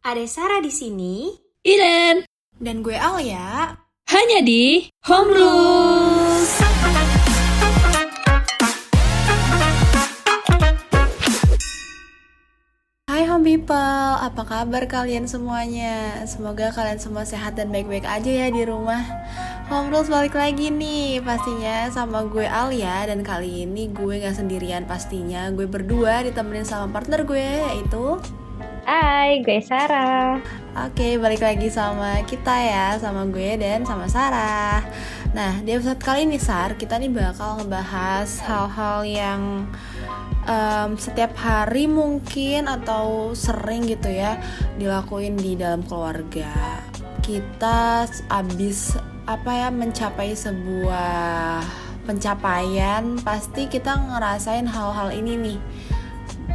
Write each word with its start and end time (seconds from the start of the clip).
Ada 0.00 0.24
Sarah 0.24 0.64
di 0.64 0.72
sini 0.72 1.28
Iren, 1.60 2.24
dan 2.56 2.80
gue 2.80 2.96
Alia. 2.96 3.76
hanya 4.08 4.40
di 4.40 4.88
Home 5.04 5.28
Rules. 5.28 6.50
Hai 13.12 13.28
home 13.28 13.44
people, 13.44 13.76
apa 14.24 14.40
kabar 14.48 14.88
kalian 14.88 15.28
semuanya? 15.28 16.24
Semoga 16.24 16.72
kalian 16.72 16.96
semua 16.96 17.28
sehat 17.28 17.60
dan 17.60 17.68
baik-baik 17.68 18.08
aja 18.08 18.32
ya 18.32 18.48
di 18.48 18.64
rumah. 18.64 19.04
Home 19.68 19.92
Rules 19.92 20.08
balik 20.08 20.32
lagi 20.32 20.72
nih, 20.72 21.20
pastinya 21.20 21.92
sama 21.92 22.24
gue 22.24 22.48
Alia 22.48 23.04
dan 23.04 23.20
kali 23.20 23.68
ini 23.68 23.92
gue 23.92 24.24
gak 24.24 24.40
sendirian 24.40 24.88
pastinya. 24.88 25.52
Gue 25.52 25.68
berdua 25.68 26.24
ditemenin 26.24 26.64
sama 26.64 26.88
partner 26.88 27.28
gue 27.28 27.44
yaitu 27.68 28.16
Hai, 28.88 29.44
gue 29.44 29.60
Sarah. 29.60 30.40
Oke, 30.72 31.20
balik 31.20 31.44
lagi 31.44 31.68
sama 31.68 32.24
kita 32.24 32.56
ya, 32.56 32.96
sama 32.96 33.28
gue 33.28 33.60
dan 33.60 33.84
sama 33.84 34.08
Sarah. 34.08 34.80
Nah, 35.36 35.60
di 35.60 35.76
episode 35.76 36.00
kali 36.00 36.24
ini 36.24 36.40
Sar, 36.40 36.80
kita 36.80 36.96
nih 36.96 37.12
bakal 37.12 37.60
ngebahas 37.60 38.40
hal-hal 38.40 39.04
yang 39.04 39.68
em, 40.48 40.96
setiap 40.96 41.36
hari 41.36 41.84
mungkin 41.92 42.72
atau 42.72 43.36
sering 43.36 43.84
gitu 43.84 44.08
ya 44.08 44.40
dilakuin 44.80 45.36
di 45.36 45.60
dalam 45.60 45.84
keluarga. 45.84 46.80
Kita 47.20 48.08
abis 48.32 48.96
apa 49.28 49.50
ya 49.54 49.68
mencapai 49.68 50.32
sebuah 50.32 51.60
pencapaian, 52.08 53.20
pasti 53.20 53.68
kita 53.68 53.92
ngerasain 54.08 54.64
hal-hal 54.64 55.12
ini 55.12 55.36
nih 55.36 55.58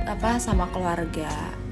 apa 0.09 0.41
sama 0.41 0.65
keluarga. 0.73 1.64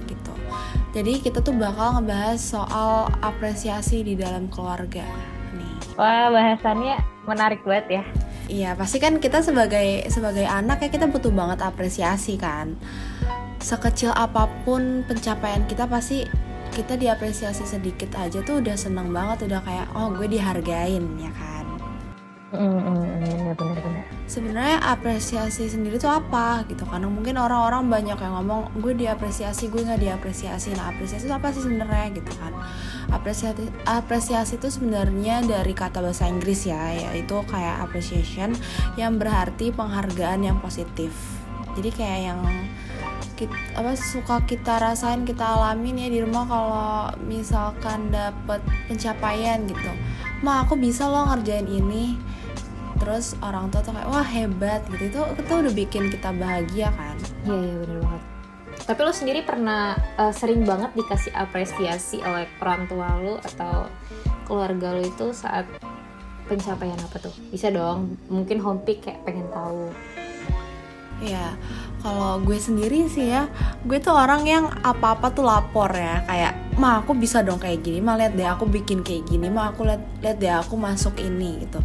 Jadi 0.94 1.26
kita 1.26 1.42
tuh 1.42 1.58
bakal 1.58 1.98
ngebahas 1.98 2.38
soal 2.38 3.10
apresiasi 3.26 4.06
di 4.06 4.14
dalam 4.14 4.46
keluarga 4.46 5.02
nih. 5.58 5.74
Wah, 5.98 6.30
bahasannya 6.30 7.02
menarik 7.26 7.66
banget 7.66 7.85
ya. 7.90 8.04
Iya, 8.46 8.70
pasti 8.77 9.02
kan 9.02 9.18
kita 9.18 9.41
sebagai 9.41 10.05
sebagai 10.13 10.46
anak 10.46 10.85
ya 10.85 10.90
kita 10.94 11.10
butuh 11.10 11.34
banget 11.34 11.66
apresiasi 11.66 12.38
kan. 12.38 12.77
Sekecil 13.58 14.13
apa 14.13 14.46
pun 14.62 15.02
pencapaian 15.10 15.66
kita 15.66 15.90
pasti 15.90 16.30
kita 16.77 16.94
diapresiasi 16.94 17.66
sedikit 17.66 18.13
aja 18.13 18.46
tuh 18.46 18.62
udah 18.62 18.78
seneng 18.78 19.10
banget, 19.10 19.50
udah 19.50 19.66
kayak 19.66 19.88
oh 19.98 20.13
gue 20.13 20.30
dihargain 20.30 21.05
ya 21.18 21.32
kan. 21.34 21.52
Bener 22.54 23.55
bener 23.57 23.77
bener. 23.82 24.04
Sebenarnya 24.29 24.77
apresiasi 24.82 25.68
sendiri 25.70 25.98
tuh 25.98 26.09
apa 26.09 26.63
gitu 26.70 26.85
kan? 26.85 27.01
Mungkin 27.05 27.37
orang-orang 27.37 27.90
banyak 27.90 28.18
yang 28.18 28.34
ngomong 28.40 28.70
gue 28.79 28.93
diapresiasi, 28.93 29.73
gue 29.73 29.82
nggak 29.82 30.01
diapresiasi. 30.01 30.77
Nah 30.77 30.93
apresiasi 30.93 31.26
itu 31.26 31.34
apa 31.34 31.49
sih 31.49 31.65
sebenarnya 31.65 32.13
gitu 32.13 32.32
kan? 32.37 32.54
Apresiasi 33.10 33.68
apresiasi 33.85 34.62
itu 34.62 34.70
sebenarnya 34.70 35.43
dari 35.43 35.73
kata 35.73 35.99
bahasa 36.01 36.29
Inggris 36.29 36.65
ya, 36.70 36.93
yaitu 36.93 37.41
kayak 37.49 37.84
appreciation 37.84 38.54
yang 38.98 39.17
berarti 39.17 39.73
penghargaan 39.73 40.45
yang 40.45 40.57
positif. 40.62 41.13
Jadi 41.73 41.90
kayak 41.90 42.20
yang 42.21 42.40
kita, 43.34 43.55
apa 43.73 43.98
suka 43.98 44.45
kita 44.45 44.77
rasain 44.77 45.26
kita 45.26 45.41
alamin 45.41 46.05
ya 46.05 46.10
di 46.10 46.20
rumah 46.21 46.45
kalau 46.45 47.10
misalkan 47.26 48.13
dapet 48.13 48.62
pencapaian 48.85 49.65
gitu 49.65 49.91
ma 50.45 50.62
aku 50.62 50.76
bisa 50.77 51.07
loh 51.07 51.32
ngerjain 51.32 51.65
ini 51.65 52.20
terus 53.04 53.35
orang 53.43 53.68
tua 53.68 53.84
tuh 53.84 53.91
kayak 53.91 54.07
wah 54.07 54.23
hebat 54.23 54.79
gitu 54.87 55.12
itu 55.12 55.20
itu 55.35 55.51
udah 55.51 55.73
bikin 55.76 56.07
kita 56.07 56.32
bahagia 56.32 56.87
kan 56.96 57.20
Iya 57.43 57.60
iya 57.60 57.76
bener 57.84 57.99
banget. 57.99 58.23
Tapi 58.87 58.99
lo 59.04 59.12
sendiri 59.12 59.40
pernah 59.43 59.99
eh, 60.15 60.34
sering 60.34 60.63
banget 60.63 60.95
dikasih 60.95 61.35
apresiasi 61.35 62.23
oleh 62.23 62.48
orang 62.63 62.87
tua 62.87 63.07
lo 63.20 63.35
atau 63.43 63.91
keluarga 64.47 64.95
lo 64.95 65.03
itu 65.03 65.35
saat 65.35 65.68
pencapaian 66.47 66.95
apa 67.00 67.19
tuh? 67.19 67.35
Bisa 67.51 67.68
dong. 67.68 68.16
Mungkin 68.31 68.63
pick 68.88 69.03
kayak 69.03 69.28
pengen 69.28 69.47
tahu. 69.51 69.91
ya 71.23 71.55
kalau 72.03 72.35
gue 72.44 72.59
sendiri 72.59 73.07
sih 73.07 73.31
ya 73.31 73.47
gue 73.88 73.95
tuh 74.03 74.11
orang 74.11 74.44
yang 74.44 74.67
apa-apa 74.83 75.31
tuh 75.31 75.47
lapor 75.47 75.88
ya 75.95 76.19
kayak 76.28 76.51
ma 76.73 77.00
aku 77.00 77.13
bisa 77.13 77.45
dong 77.45 77.61
kayak 77.61 77.85
gini 77.85 78.01
ma 78.01 78.17
lihat 78.17 78.34
deh 78.34 78.50
aku 78.50 78.66
bikin 78.66 79.06
kayak 79.06 79.29
gini 79.29 79.45
ma 79.45 79.69
aku 79.69 79.85
lihat 79.85 80.01
lihat 80.25 80.38
deh 80.41 80.50
aku 80.50 80.73
masuk 80.73 81.16
ini 81.22 81.61
gitu. 81.67 81.79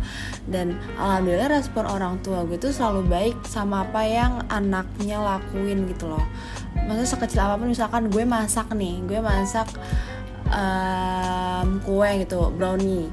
Dan 0.49 0.81
alhamdulillah 0.97 1.53
respon 1.53 1.84
orang 1.84 2.19
tua 2.25 2.49
gue 2.49 2.56
tuh 2.56 2.72
selalu 2.72 3.04
baik 3.04 3.37
sama 3.44 3.84
apa 3.84 4.00
yang 4.09 4.41
anaknya 4.49 5.21
lakuin 5.21 5.84
gitu 5.93 6.09
loh. 6.09 6.25
Maksudnya 6.75 7.09
sekecil 7.09 7.41
apa 7.44 7.60
pun 7.60 7.69
misalkan 7.69 8.09
gue 8.09 8.25
masak 8.25 8.72
nih 8.72 9.04
gue 9.04 9.21
masak 9.21 9.69
em, 10.49 11.69
kue 11.84 12.10
gitu 12.25 12.49
brownie. 12.56 13.12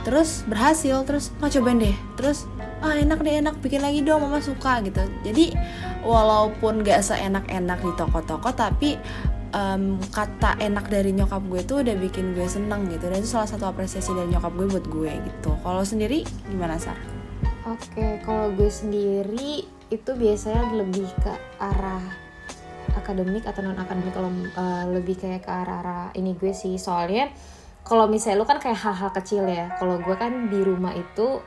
Terus 0.00 0.48
berhasil 0.48 1.04
terus 1.04 1.28
ma 1.36 1.52
cobain 1.52 1.76
deh. 1.76 1.96
Terus 2.16 2.48
ah 2.80 2.96
enak 2.96 3.20
deh 3.20 3.44
enak 3.44 3.60
bikin 3.60 3.84
lagi 3.84 4.00
dong 4.00 4.24
mama 4.24 4.40
suka 4.40 4.80
gitu. 4.80 5.04
Jadi 5.20 5.52
walaupun 6.00 6.80
gak 6.80 7.04
seenak-enak 7.04 7.84
di 7.84 7.92
toko-toko 7.92 8.56
tapi 8.56 8.96
em, 9.50 9.98
kata 10.10 10.58
enak 10.58 10.90
dari 10.90 11.14
nyokap 11.14 11.42
gue 11.46 11.60
tuh 11.66 11.82
udah 11.82 11.96
bikin 11.98 12.32
gue 12.34 12.46
seneng 12.46 12.86
gitu. 12.90 13.10
Dan 13.10 13.22
itu 13.22 13.30
salah 13.30 13.48
satu 13.50 13.66
apresiasi 13.66 14.10
dari 14.14 14.30
nyokap 14.30 14.52
gue 14.54 14.66
buat 14.66 14.86
gue 14.86 15.12
gitu. 15.12 15.50
Kalau 15.62 15.82
sendiri 15.82 16.26
gimana 16.48 16.80
sar? 16.80 16.96
Oke, 17.68 18.18
kalau 18.24 18.50
gue 18.56 18.70
sendiri 18.72 19.66
itu 19.90 20.10
biasanya 20.14 20.80
lebih 20.80 21.06
ke 21.20 21.34
arah 21.60 22.02
akademik 22.96 23.46
atau 23.46 23.62
non 23.62 23.78
akademik 23.78 24.14
kalau 24.14 24.30
uh, 24.58 24.84
lebih 24.90 25.18
kayak 25.18 25.46
ke 25.46 25.50
arah-arah 25.50 26.10
ini 26.16 26.34
gue 26.34 26.50
sih. 26.50 26.74
Soalnya 26.80 27.30
kalau 27.84 28.06
misalnya 28.06 28.42
lu 28.42 28.46
kan 28.46 28.62
kayak 28.62 28.78
hal-hal 28.78 29.10
kecil 29.10 29.44
ya. 29.48 29.72
Kalau 29.80 29.98
gue 29.98 30.16
kan 30.16 30.48
di 30.52 30.60
rumah 30.62 30.94
itu 30.94 31.40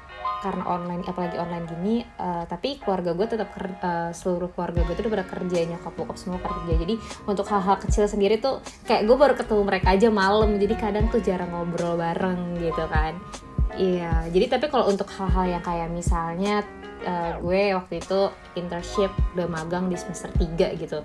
karena 0.43 0.63
online 0.67 1.07
apalagi 1.07 1.39
online 1.39 1.63
gini 1.71 1.95
uh, 2.19 2.43
tapi 2.43 2.75
keluarga 2.75 3.15
gue 3.15 3.27
tetap 3.31 3.55
uh, 3.55 4.11
seluruh 4.11 4.51
keluarga 4.51 4.83
gue 4.83 4.91
itu 4.91 5.07
udah 5.07 5.13
pada 5.15 5.27
kerja 5.27 5.57
nyokap 5.71 5.93
bokap 5.95 6.17
semua 6.19 6.39
kerja. 6.43 6.73
Jadi 6.83 6.95
untuk 7.23 7.47
hal-hal 7.47 7.79
kecil 7.79 8.05
sendiri 8.11 8.43
tuh 8.43 8.59
kayak 8.83 9.07
gue 9.07 9.15
baru 9.15 9.33
ketemu 9.39 9.61
mereka 9.63 9.95
aja 9.95 10.09
malam. 10.11 10.59
Jadi 10.59 10.73
kadang 10.75 11.07
tuh 11.07 11.23
jarang 11.23 11.51
ngobrol 11.53 11.95
bareng 11.95 12.59
gitu 12.59 12.83
kan. 12.91 13.15
Iya, 13.73 14.29
jadi 14.29 14.53
tapi 14.53 14.69
kalau 14.69 14.85
untuk 14.85 15.09
hal-hal 15.17 15.57
yang 15.57 15.63
kayak 15.65 15.89
misalnya 15.89 16.61
eh, 17.01 17.33
gue 17.41 17.73
waktu 17.73 18.05
itu 18.05 18.29
internship 18.53 19.09
udah 19.33 19.49
magang 19.49 19.89
di 19.89 19.97
semester 19.97 20.29
3 20.29 20.77
gitu 20.77 21.01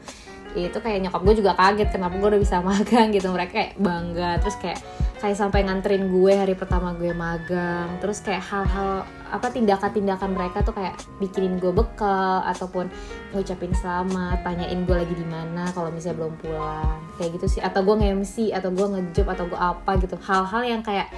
itu 0.57 0.79
kayak 0.81 1.05
nyokap 1.05 1.21
gue 1.25 1.35
juga 1.45 1.53
kaget 1.53 1.89
kenapa 1.93 2.15
gue 2.17 2.29
udah 2.37 2.41
bisa 2.41 2.57
magang 2.69 3.09
gitu. 3.13 3.29
Mereka 3.29 3.53
kayak 3.53 3.73
bangga 3.77 4.31
terus 4.41 4.57
kayak 4.57 4.81
kayak 5.19 5.35
sampai 5.35 5.67
nganterin 5.67 6.09
gue 6.09 6.33
hari 6.33 6.55
pertama 6.55 6.95
gue 6.95 7.11
magang. 7.13 7.89
Terus 8.01 8.23
kayak 8.25 8.45
hal-hal 8.49 9.05
apa 9.29 9.47
tindakan-tindakan 9.53 10.31
mereka 10.33 10.65
tuh 10.65 10.73
kayak 10.73 10.97
bikinin 11.21 11.61
gue 11.61 11.75
bekal 11.75 12.41
ataupun 12.49 12.89
ngucapin 13.37 13.75
selamat 13.77 14.41
tanyain 14.41 14.81
gue 14.89 14.97
lagi 14.97 15.13
di 15.13 15.27
mana 15.27 15.69
kalau 15.77 15.93
misalnya 15.93 16.25
belum 16.25 16.35
pulang. 16.41 16.99
Kayak 17.21 17.31
gitu 17.41 17.59
sih. 17.59 17.61
Atau 17.61 17.85
gue 17.85 17.95
nge-MC 17.99 18.55
atau 18.55 18.71
gue 18.73 18.87
ngejob 18.87 19.27
atau 19.29 19.45
gue 19.51 19.59
apa 19.59 19.91
gitu. 20.01 20.17
Hal-hal 20.17 20.63
yang 20.65 20.81
kayak 20.87 21.11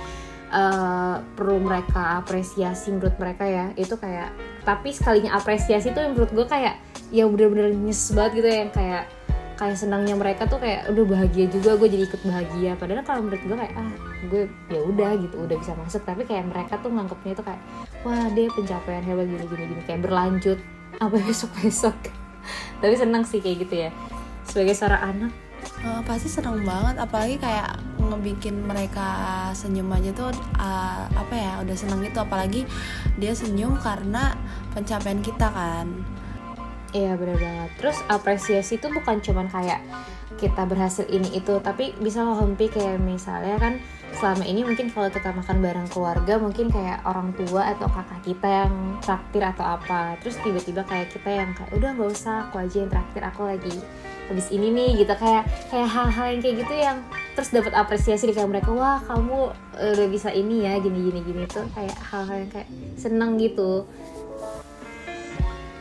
eh, 0.50 1.16
perlu 1.38 1.62
mereka 1.62 2.18
apresiasi 2.18 2.90
menurut 2.90 3.14
mereka 3.16 3.46
ya 3.46 3.70
itu 3.78 3.94
kayak 3.94 4.34
tapi 4.66 4.90
sekalinya 4.92 5.38
apresiasi 5.38 5.94
tuh 5.94 6.10
menurut 6.10 6.30
gue 6.34 6.46
kayak 6.46 6.76
ya 7.10 7.26
bener-bener 7.26 7.74
nyes 7.74 8.12
banget 8.14 8.42
gitu 8.42 8.48
ya 8.50 8.58
yang 8.66 8.72
kayak 8.74 9.02
kayak 9.60 9.76
senangnya 9.76 10.16
mereka 10.16 10.48
tuh 10.48 10.56
kayak 10.56 10.88
udah 10.88 11.04
bahagia 11.04 11.44
juga 11.52 11.76
gue 11.76 11.88
jadi 11.92 12.04
ikut 12.08 12.22
bahagia. 12.24 12.72
Padahal 12.80 13.04
kalau 13.04 13.20
menurut 13.28 13.44
gue 13.44 13.56
kayak 13.60 13.74
ah 13.76 13.92
gue 14.32 14.42
ya 14.72 14.80
udah 14.80 15.10
gitu 15.20 15.36
udah 15.44 15.56
bisa 15.60 15.76
masuk. 15.76 16.00
Tapi 16.08 16.24
kayak 16.24 16.48
mereka 16.48 16.80
tuh 16.80 16.88
nganggapnya 16.88 17.36
itu 17.36 17.44
kayak 17.44 17.62
wah 18.00 18.24
dia 18.32 18.48
pencapaian 18.48 19.04
hebat 19.04 19.28
gini 19.28 19.44
gini 19.44 19.64
gini 19.68 19.82
kayak 19.84 20.00
berlanjut 20.00 20.58
sampai 20.96 21.20
besok 21.28 21.52
besok 21.60 21.96
tapi 22.80 22.94
senang 22.96 23.22
sih 23.28 23.38
kayak 23.44 23.68
gitu 23.68 23.74
ya. 23.88 23.90
Sebagai 24.48 24.74
seorang 24.74 25.02
anak. 25.04 25.32
Eh, 25.60 26.00
pasti 26.08 26.28
seneng 26.32 26.64
banget 26.64 26.96
apalagi 26.96 27.36
kayak 27.36 27.76
ngebikin 28.00 28.64
mereka 28.64 29.08
senyum 29.52 29.92
aja 29.92 30.08
tuh 30.16 30.32
eh, 30.56 31.04
apa 31.12 31.34
ya 31.36 31.52
udah 31.60 31.76
seneng 31.76 32.00
gitu. 32.00 32.24
Apalagi 32.24 32.64
dia 33.20 33.36
senyum 33.36 33.76
karena 33.76 34.32
pencapaian 34.72 35.20
kita 35.20 35.52
kan 35.52 35.86
Iya 36.90 37.14
bener 37.14 37.38
banget. 37.38 37.70
Terus 37.78 37.98
apresiasi 38.10 38.82
itu 38.82 38.90
bukan 38.90 39.22
cuman 39.22 39.46
kayak 39.46 39.78
kita 40.38 40.66
berhasil 40.66 41.06
ini 41.06 41.38
itu, 41.38 41.60
tapi 41.62 41.94
bisa 42.02 42.26
hompi 42.26 42.66
kayak 42.66 42.98
misalnya 42.98 43.60
kan 43.60 43.74
selama 44.18 44.42
ini 44.42 44.66
mungkin 44.66 44.90
kalau 44.90 45.06
kita 45.06 45.30
makan 45.30 45.62
bareng 45.62 45.86
keluarga 45.86 46.34
mungkin 46.42 46.66
kayak 46.66 47.06
orang 47.06 47.30
tua 47.38 47.70
atau 47.70 47.86
kakak 47.86 48.20
kita 48.26 48.48
yang 48.66 48.74
traktir 48.98 49.42
atau 49.46 49.78
apa. 49.78 50.18
Terus 50.18 50.42
tiba-tiba 50.42 50.82
kayak 50.82 51.14
kita 51.14 51.30
yang 51.30 51.50
kayak 51.54 51.70
udah 51.78 51.90
nggak 51.94 52.10
usah 52.10 52.50
aku 52.50 52.58
aja 52.58 52.76
yang 52.82 52.90
traktir 52.90 53.22
aku 53.22 53.42
lagi 53.46 53.76
habis 54.30 54.46
ini 54.54 54.70
nih 54.70 55.02
gitu 55.02 55.10
kayak 55.18 55.42
kayak 55.74 55.90
hal-hal 55.90 56.26
yang 56.30 56.38
kayak 56.38 56.56
gitu 56.62 56.74
yang 56.78 56.98
terus 57.34 57.50
dapat 57.50 57.74
apresiasi 57.74 58.30
dari 58.30 58.46
mereka 58.46 58.70
wah 58.70 59.02
kamu 59.02 59.50
udah 59.74 60.06
bisa 60.06 60.30
ini 60.30 60.70
ya 60.70 60.78
gini 60.78 61.10
gini 61.10 61.20
gini 61.26 61.42
tuh 61.50 61.66
kayak 61.74 61.98
hal-hal 61.98 62.46
yang 62.46 62.50
kayak 62.54 62.70
seneng 62.94 63.34
gitu 63.42 63.90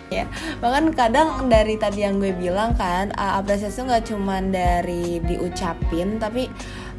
ya 0.09 0.25
bahkan 0.57 0.89
kadang 0.93 1.49
dari 1.49 1.77
tadi 1.77 2.01
yang 2.01 2.17
gue 2.17 2.33
bilang 2.33 2.73
kan 2.73 3.13
uh, 3.13 3.37
apresiasi 3.37 3.79
itu 3.79 3.83
nggak 3.85 4.05
cuman 4.09 4.43
dari 4.49 5.21
diucapin 5.21 6.17
tapi 6.17 6.49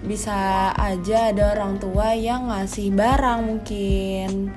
bisa 0.01 0.73
aja 0.81 1.29
ada 1.29 1.53
orang 1.53 1.77
tua 1.77 2.17
yang 2.17 2.49
ngasih 2.49 2.93
barang 2.93 3.41
mungkin. 3.45 4.49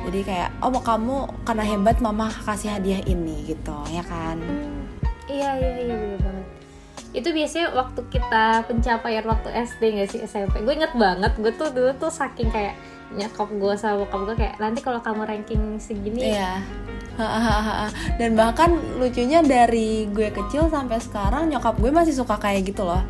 Jadi 0.00 0.20
kayak 0.24 0.50
oh 0.64 0.72
kamu 0.72 1.28
karena 1.44 1.64
hebat 1.64 1.96
mama 2.00 2.26
kasih 2.32 2.74
hadiah 2.74 3.04
ini 3.04 3.54
gitu 3.54 3.76
ya 3.92 4.02
kan? 4.02 4.40
Iya 5.30 5.50
iya 5.60 5.72
iya 5.86 5.94
bener 5.94 6.18
banget. 6.18 6.46
Itu 7.10 7.28
biasanya 7.30 7.74
waktu 7.74 8.00
kita 8.10 8.44
pencapaian 8.66 9.26
waktu 9.26 9.48
SD 9.50 9.82
gak 9.98 10.08
sih 10.10 10.20
SMP 10.26 10.62
gue 10.62 10.74
inget 10.74 10.94
banget 10.94 11.32
gue 11.38 11.52
tuh 11.54 11.70
dulu 11.70 11.90
tuh 11.98 12.10
saking 12.10 12.50
kayak 12.50 12.74
nyokap 13.10 13.50
gue 13.50 13.74
sama 13.74 14.06
bokap 14.06 14.20
gue 14.30 14.36
kayak 14.46 14.56
nanti 14.62 14.78
kalau 14.78 15.02
kamu 15.02 15.26
ranking 15.26 15.62
segini 15.82 16.30
iya 16.34 16.62
dan 18.20 18.30
bahkan 18.34 18.70
lucunya 18.96 19.40
dari 19.44 20.08
gue 20.10 20.32
kecil 20.32 20.68
sampai 20.68 20.98
sekarang 21.02 21.48
nyokap 21.52 21.76
gue 21.78 21.90
masih 21.92 22.14
suka 22.16 22.40
kayak 22.40 22.72
gitu 22.72 22.84
loh. 22.86 23.02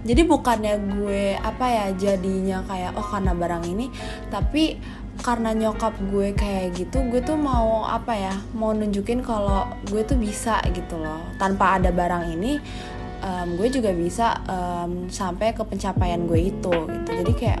Jadi 0.00 0.24
bukannya 0.24 0.74
gue 0.96 1.36
apa 1.36 1.66
ya 1.68 1.86
jadinya 1.92 2.64
kayak 2.64 2.96
oh 2.96 3.04
karena 3.04 3.36
barang 3.36 3.68
ini 3.68 3.92
tapi 4.32 4.80
karena 5.20 5.52
nyokap 5.52 5.92
gue 6.08 6.32
kayak 6.32 6.72
gitu 6.72 7.04
gue 7.12 7.20
tuh 7.20 7.36
mau 7.36 7.84
apa 7.84 8.16
ya 8.16 8.34
mau 8.56 8.72
nunjukin 8.72 9.20
kalau 9.20 9.68
gue 9.92 10.00
tuh 10.02 10.16
bisa 10.16 10.64
gitu 10.72 10.96
loh. 10.96 11.20
Tanpa 11.36 11.76
ada 11.76 11.92
barang 11.92 12.32
ini 12.32 12.56
um, 13.20 13.60
gue 13.60 13.68
juga 13.68 13.92
bisa 13.92 14.40
um, 14.48 15.12
sampai 15.12 15.52
ke 15.52 15.62
pencapaian 15.64 16.24
gue 16.24 16.40
itu 16.48 16.72
gitu. 16.72 17.10
Jadi 17.20 17.32
kayak 17.36 17.60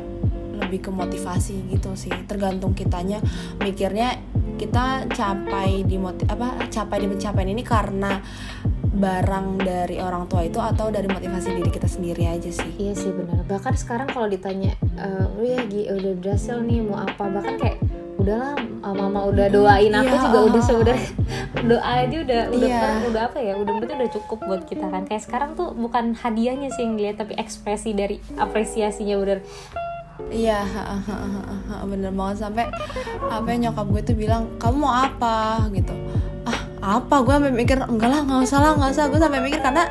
lebih 0.60 0.88
ke 0.88 0.90
motivasi 0.92 1.72
gitu 1.72 1.96
sih. 1.96 2.12
Tergantung 2.28 2.76
kitanya. 2.76 3.18
Mikirnya 3.58 4.20
kita 4.60 5.08
capai 5.08 5.88
di 5.88 5.96
motiv 5.96 6.28
apa 6.28 6.68
capai 6.68 7.00
di 7.00 7.08
pencapaian 7.08 7.48
ini 7.48 7.64
karena 7.64 8.20
barang 8.90 9.64
dari 9.64 9.96
orang 9.96 10.28
tua 10.28 10.44
itu 10.44 10.60
atau 10.60 10.92
dari 10.92 11.08
motivasi 11.08 11.56
diri 11.56 11.70
kita 11.72 11.88
sendiri 11.88 12.28
aja 12.28 12.52
sih. 12.52 12.68
Iya 12.76 12.92
sih 12.92 13.08
benar. 13.08 13.48
Bahkan 13.48 13.74
sekarang 13.80 14.12
kalau 14.12 14.28
ditanya 14.28 14.76
e, 15.00 15.08
lu 15.40 15.48
ya 15.48 15.96
udah 15.96 16.12
berhasil 16.20 16.60
nih 16.60 16.84
mau 16.84 17.00
apa? 17.00 17.24
Bahkan 17.24 17.54
kayak 17.56 17.78
udahlah 18.20 18.60
mama 18.84 19.32
udah 19.32 19.48
doain 19.48 19.96
aku 19.96 20.12
iya, 20.12 20.20
juga 20.28 20.38
udah 20.52 20.60
sebenarnya 20.60 21.08
doa 21.72 21.90
aja 22.04 22.16
udah 22.20 22.42
udah 22.52 22.68
iya. 22.68 23.08
udah 23.08 23.22
apa 23.32 23.38
ya 23.40 23.54
udah 23.56 23.72
berarti 23.80 23.94
udah 23.96 24.10
cukup 24.20 24.38
buat 24.44 24.62
kita 24.68 24.86
kan. 24.92 25.02
Kayak 25.08 25.22
sekarang 25.24 25.50
tuh 25.56 25.72
bukan 25.72 26.12
hadiahnya 26.12 26.68
sih 26.74 26.84
yang 26.84 27.00
dilihat 27.00 27.16
tapi 27.24 27.32
ekspresi 27.40 27.96
dari 27.96 28.20
apresiasinya 28.36 29.16
bener 29.16 29.40
Iya, 30.28 30.60
bener 31.88 32.12
banget. 32.12 32.36
Sampai 32.44 32.68
apa 33.26 33.48
nyokap 33.48 33.86
gue 33.88 34.02
tuh 34.04 34.16
bilang 34.16 34.46
kamu 34.60 34.76
mau 34.84 34.92
apa? 34.92 35.66
Gitu. 35.72 35.94
Ah 36.44 36.60
apa? 37.00 37.24
Gue 37.24 37.34
sampai 37.40 37.52
mikir 37.56 37.80
enggak 37.80 38.10
lah 38.12 38.20
nggak 38.28 38.40
usah 38.44 38.58
lah 38.60 38.72
nggak 38.76 38.90
usah. 38.92 39.04
Gue 39.08 39.20
sampai 39.20 39.40
mikir 39.40 39.60
karena 39.64 39.88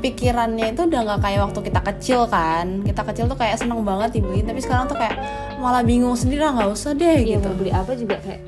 pikirannya 0.00 0.72
itu 0.72 0.86
udah 0.86 1.00
nggak 1.04 1.20
kayak 1.24 1.40
waktu 1.48 1.60
kita 1.72 1.80
kecil 1.80 2.20
kan. 2.28 2.84
Kita 2.86 3.02
kecil 3.02 3.24
tuh 3.26 3.38
kayak 3.40 3.56
seneng 3.56 3.80
banget 3.82 4.20
dibeliin 4.20 4.46
tapi 4.46 4.60
sekarang 4.62 4.86
tuh 4.86 4.96
kayak 5.00 5.16
malah 5.60 5.84
bingung 5.84 6.16
sendiri 6.16 6.40
lah 6.40 6.56
nggak 6.56 6.72
usah 6.72 6.96
deh 6.96 7.20
iya, 7.20 7.36
gitu. 7.36 7.52
mau 7.52 7.56
beli 7.60 7.70
apa 7.70 7.92
juga 7.92 8.16
kayak 8.24 8.42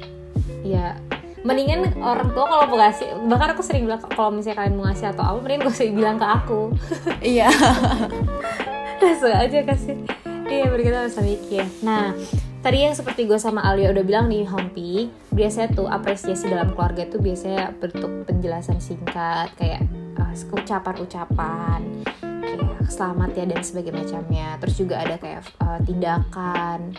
ya 0.64 0.96
mendingan 1.44 1.92
orang 2.00 2.32
tua 2.32 2.48
kalau 2.48 2.64
mau 2.70 2.78
ngasih 2.80 3.08
bahkan 3.28 3.52
aku 3.52 3.62
sering 3.66 3.84
bilang 3.84 4.00
kalau 4.00 4.30
misalnya 4.30 4.62
kalian 4.62 4.74
mau 4.78 4.84
ngasih 4.88 5.06
atau 5.12 5.24
apa 5.26 5.38
mendingan 5.42 5.66
gak 5.66 5.74
usah 5.74 5.86
bilang 5.92 6.16
ke 6.16 6.26
aku. 6.26 6.60
Iya. 7.20 7.48
Langsung 9.02 9.34
aja 9.34 9.58
kasih 9.66 9.96
iya 10.52 10.66
berkata 10.68 11.08
sama 11.08 11.32
mikir 11.32 11.64
nah 11.80 12.12
tadi 12.60 12.84
yang 12.84 12.92
seperti 12.92 13.24
gue 13.24 13.40
sama 13.40 13.64
Alia 13.64 13.90
udah 13.90 14.04
bilang 14.04 14.28
nih 14.28 14.44
Hompi 14.44 15.08
biasanya 15.32 15.72
tuh 15.72 15.88
apresiasi 15.88 16.52
dalam 16.52 16.76
keluarga 16.76 17.08
tuh 17.08 17.24
biasanya 17.24 17.72
bentuk 17.80 18.28
penjelasan 18.28 18.78
singkat 18.78 19.48
kayak 19.56 19.82
uh, 20.20 20.32
ucapan-ucapan 20.52 21.80
kayak 22.42 22.72
selamat 22.92 23.30
ya 23.34 23.44
dan 23.48 23.60
sebagainya 23.64 23.98
macamnya. 24.04 24.48
Terus 24.60 24.74
juga 24.76 24.94
ada 25.00 25.16
kayak 25.16 25.42
uh, 25.62 25.78
tindakan 25.82 26.92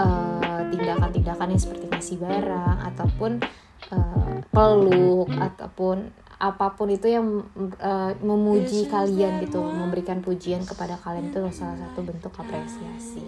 uh, 0.00 0.60
tindakan-tindakan 0.74 1.54
yang 1.54 1.62
seperti 1.62 1.84
ngasih 1.90 2.16
barang 2.18 2.78
ataupun 2.94 3.32
uh, 3.94 4.34
peluk 4.50 5.28
ataupun 5.38 6.10
apa 6.40 6.72
pun 6.72 6.88
itu 6.88 7.04
yang 7.04 7.44
uh, 7.84 8.16
memuji 8.24 8.88
kalian 8.88 9.44
gitu 9.44 9.60
memberikan 9.60 10.24
pujian 10.24 10.64
kepada 10.64 10.96
kalian 10.96 11.28
itu 11.28 11.44
salah 11.52 11.76
satu 11.76 12.00
bentuk 12.00 12.32
apresiasi. 12.32 13.20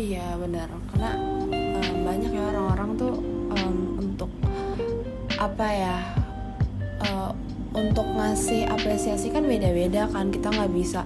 Iya 0.00 0.32
benar. 0.40 0.72
Karena 0.88 1.12
um, 1.52 1.96
banyak 2.08 2.32
ya 2.32 2.42
orang-orang 2.56 2.90
tuh 2.96 3.14
um, 3.52 4.00
untuk 4.00 4.32
apa 5.36 5.66
ya 5.68 5.96
uh, 7.04 7.36
untuk 7.76 8.08
ngasih 8.16 8.64
apresiasi 8.72 9.28
kan 9.28 9.44
beda-beda 9.44 10.08
kan. 10.08 10.32
Kita 10.32 10.56
nggak 10.56 10.72
bisa 10.72 11.04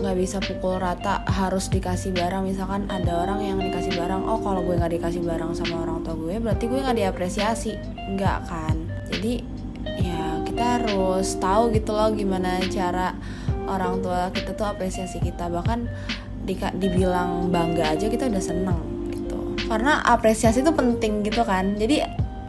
nggak 0.00 0.16
bisa 0.16 0.40
pukul 0.40 0.80
rata 0.80 1.28
harus 1.28 1.68
dikasih 1.68 2.16
barang. 2.16 2.48
Misalkan 2.48 2.88
ada 2.88 3.20
orang 3.20 3.44
yang 3.44 3.60
dikasih 3.60 3.92
barang 3.92 4.24
oh 4.24 4.40
kalau 4.40 4.64
gue 4.64 4.80
nggak 4.80 4.96
dikasih 4.96 5.20
barang 5.20 5.52
sama 5.52 5.84
orang 5.84 6.00
tua 6.00 6.16
gue 6.16 6.40
berarti 6.40 6.64
gue 6.72 6.80
nggak 6.80 6.96
diapresiasi. 7.04 7.76
Nggak 8.16 8.38
kan. 8.48 8.76
Jadi 9.12 9.55
ya 10.00 10.42
kita 10.46 10.64
harus 10.80 11.36
tahu 11.38 11.70
gitu 11.74 11.92
loh 11.94 12.10
gimana 12.12 12.58
cara 12.68 13.14
orang 13.66 14.00
tua 14.00 14.30
kita 14.34 14.54
tuh 14.54 14.66
apresiasi 14.66 15.18
kita. 15.22 15.50
Bahkan 15.50 15.78
di, 16.46 16.54
dibilang 16.78 17.50
bangga 17.50 17.94
aja 17.94 18.06
kita 18.06 18.30
udah 18.30 18.42
seneng 18.42 18.80
gitu. 19.10 19.36
Karena 19.66 20.02
apresiasi 20.06 20.62
itu 20.62 20.72
penting 20.72 21.26
gitu 21.26 21.42
kan. 21.42 21.74
Jadi 21.78 22.02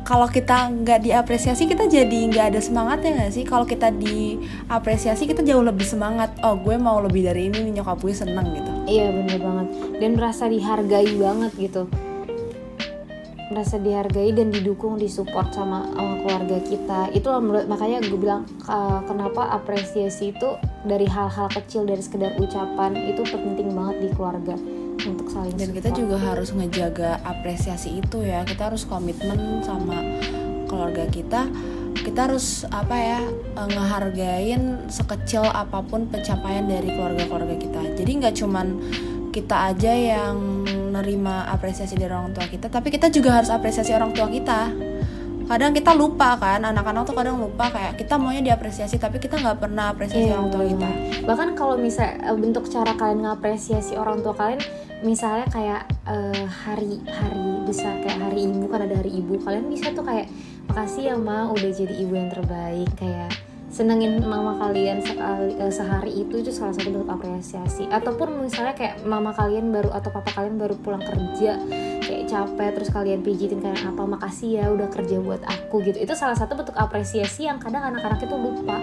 kalau 0.08 0.32
kita 0.32 0.72
nggak 0.72 1.04
diapresiasi 1.04 1.68
kita 1.68 1.92
jadi 1.92 2.32
nggak 2.32 2.56
ada 2.56 2.62
semangat 2.64 3.04
ya 3.04 3.12
nggak 3.12 3.32
sih? 3.36 3.44
Kalau 3.44 3.68
kita 3.68 3.92
diapresiasi 3.92 5.28
kita 5.28 5.44
jauh 5.44 5.66
lebih 5.66 5.84
semangat. 5.84 6.32
Oh 6.48 6.56
gue 6.56 6.80
mau 6.80 7.04
lebih 7.04 7.28
dari 7.28 7.52
ini 7.52 7.76
nyokap 7.76 8.00
gue 8.00 8.16
seneng 8.16 8.56
gitu. 8.56 8.72
Iya 8.88 9.12
bener 9.12 9.40
banget. 9.44 9.68
Dan 10.00 10.16
merasa 10.16 10.48
dihargai 10.48 11.12
banget 11.20 11.52
gitu 11.60 11.92
merasa 13.48 13.80
dihargai 13.80 14.36
dan 14.36 14.52
didukung 14.52 15.00
disupport 15.00 15.48
sama, 15.56 15.88
sama 15.96 16.14
keluarga 16.24 16.58
kita. 16.68 17.00
Itu 17.16 17.32
menurut 17.40 17.66
makanya 17.72 18.04
gue 18.04 18.20
bilang 18.20 18.44
uh, 18.68 19.00
kenapa 19.08 19.48
apresiasi 19.56 20.36
itu 20.36 20.60
dari 20.84 21.08
hal-hal 21.08 21.48
kecil 21.52 21.88
dari 21.88 22.04
sekedar 22.04 22.36
ucapan 22.36 22.96
itu 23.08 23.24
penting 23.24 23.72
banget 23.72 23.96
di 24.04 24.10
keluarga 24.16 24.56
untuk 25.08 25.28
saling 25.32 25.56
dan 25.56 25.72
support. 25.72 25.78
kita 25.80 25.90
juga 25.96 26.18
harus 26.20 26.50
ngejaga 26.52 27.12
apresiasi 27.24 28.04
itu 28.04 28.24
ya. 28.24 28.44
Kita 28.44 28.68
harus 28.68 28.84
komitmen 28.84 29.64
sama 29.64 30.04
keluarga 30.68 31.08
kita. 31.08 31.48
Kita 31.98 32.30
harus 32.32 32.68
apa 32.72 32.96
ya 32.96 33.22
eh, 33.32 33.70
ngehargain 33.72 34.92
sekecil 34.92 35.44
apa 35.48 35.84
pun 35.84 36.08
pencapaian 36.12 36.68
dari 36.68 36.92
keluarga-keluarga 36.92 37.56
kita. 37.56 37.82
Jadi 37.96 38.12
nggak 38.24 38.36
cuman 38.44 38.68
kita 39.32 39.72
aja 39.72 39.94
yang 39.94 40.66
nerima 40.98 41.46
apresiasi 41.48 41.94
dari 41.94 42.10
orang 42.10 42.34
tua 42.34 42.50
kita 42.50 42.68
tapi 42.68 42.90
kita 42.90 43.14
juga 43.14 43.38
harus 43.42 43.54
apresiasi 43.54 43.94
orang 43.94 44.12
tua 44.12 44.28
kita. 44.28 44.74
Kadang 45.48 45.72
kita 45.72 45.96
lupa 45.96 46.36
kan 46.36 46.60
anak-anak 46.60 47.08
tuh 47.08 47.16
kadang 47.16 47.40
lupa 47.40 47.72
kayak 47.72 47.96
kita 47.96 48.20
maunya 48.20 48.44
diapresiasi 48.52 49.00
tapi 49.00 49.16
kita 49.16 49.40
nggak 49.40 49.64
pernah 49.64 49.96
apresiasi 49.96 50.28
yeah, 50.28 50.36
orang 50.36 50.52
tua 50.52 50.64
kita. 50.68 50.90
Bahkan 51.24 51.48
kalau 51.56 51.80
misal 51.80 52.20
eh, 52.20 52.36
bentuk 52.36 52.68
cara 52.68 52.92
kalian 53.00 53.24
ngapresiasi 53.24 53.96
orang 53.96 54.20
tua 54.20 54.36
kalian 54.36 54.60
misalnya 55.06 55.46
kayak 55.54 55.82
uh, 56.10 56.46
hari 56.50 56.98
hari 57.06 57.48
besar 57.70 58.02
kayak 58.02 58.18
hari 58.18 58.50
ibu 58.50 58.66
kan 58.66 58.82
ada 58.90 58.98
hari 58.98 59.22
ibu 59.22 59.38
kalian 59.46 59.70
bisa 59.70 59.94
tuh 59.94 60.02
kayak 60.02 60.26
makasih 60.68 61.14
ya 61.14 61.16
ma 61.16 61.54
udah 61.54 61.70
jadi 61.70 61.96
ibu 62.02 62.14
yang 62.18 62.34
terbaik 62.34 62.90
kayak 62.98 63.30
senengin 63.78 64.26
mama 64.26 64.58
kalian 64.58 65.06
sekali 65.06 65.54
uh, 65.62 65.70
sehari 65.70 66.26
itu 66.26 66.42
itu 66.42 66.50
salah 66.50 66.74
satu 66.74 66.90
bentuk 66.90 67.14
apresiasi. 67.14 67.86
Ataupun 67.94 68.42
misalnya 68.42 68.74
kayak 68.74 69.06
mama 69.06 69.30
kalian 69.38 69.70
baru 69.70 69.94
atau 69.94 70.10
papa 70.10 70.34
kalian 70.34 70.58
baru 70.58 70.74
pulang 70.82 71.06
kerja 71.06 71.62
kayak 72.02 72.26
capek 72.26 72.74
terus 72.74 72.90
kalian 72.90 73.22
pijitin 73.22 73.62
kayak 73.62 73.86
apa 73.86 74.02
makasih 74.02 74.58
ya 74.58 74.66
udah 74.74 74.90
kerja 74.90 75.22
buat 75.22 75.46
aku 75.46 75.86
gitu. 75.86 76.02
Itu 76.02 76.18
salah 76.18 76.34
satu 76.34 76.58
bentuk 76.58 76.74
apresiasi 76.74 77.46
yang 77.46 77.62
kadang 77.62 77.86
anak-anak 77.86 78.18
itu 78.26 78.34
lupa 78.34 78.82